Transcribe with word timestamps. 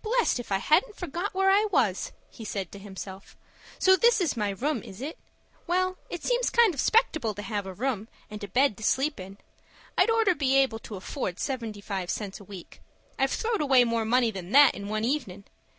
"Blest 0.00 0.40
if 0.40 0.50
I 0.50 0.56
hadn't 0.56 0.96
forgot 0.96 1.34
where 1.34 1.50
I 1.50 1.66
was," 1.66 2.12
he 2.30 2.46
said 2.46 2.72
to 2.72 2.78
himself. 2.78 3.36
"So 3.78 3.94
this 3.94 4.22
is 4.22 4.34
my 4.34 4.48
room, 4.48 4.82
is 4.82 5.02
it? 5.02 5.18
Well, 5.66 5.98
it 6.08 6.24
seems 6.24 6.48
kind 6.48 6.72
of 6.72 6.80
'spectable 6.80 7.36
to 7.36 7.42
have 7.42 7.66
a 7.66 7.74
room 7.74 8.08
and 8.30 8.42
a 8.42 8.48
bed 8.48 8.78
to 8.78 8.82
sleep 8.82 9.20
in. 9.20 9.36
I'd 9.98 10.08
orter 10.08 10.34
be 10.34 10.56
able 10.56 10.78
to 10.78 10.96
afford 10.96 11.38
seventy 11.38 11.82
five 11.82 12.08
cents 12.08 12.40
a 12.40 12.44
week. 12.44 12.80
I've 13.18 13.32
throwed 13.32 13.60
away 13.60 13.84
more 13.84 14.06
money 14.06 14.30
than 14.30 14.50
that 14.52 14.74
in 14.74 14.88
one 14.88 15.04
evenin'. 15.04 15.44